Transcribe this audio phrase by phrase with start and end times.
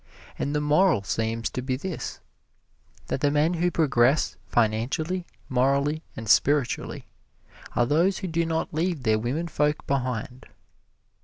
[0.39, 2.19] And the moral seems to be this,
[3.05, 7.05] that the men who progress financially, morally and spiritually
[7.75, 10.47] are those who do not leave their women folk behind.